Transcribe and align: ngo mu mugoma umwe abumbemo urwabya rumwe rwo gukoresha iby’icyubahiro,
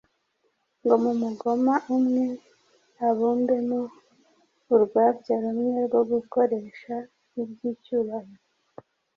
ngo 0.83 0.95
mu 1.03 1.11
mugoma 1.21 1.73
umwe 1.97 2.25
abumbemo 3.07 3.79
urwabya 4.73 5.35
rumwe 5.43 5.79
rwo 5.87 6.01
gukoresha 6.11 6.95
iby’icyubahiro, 7.41 8.43